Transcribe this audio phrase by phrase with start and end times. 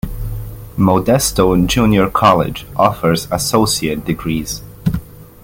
[0.79, 4.63] Modesto Junior College offers Associate Degrees.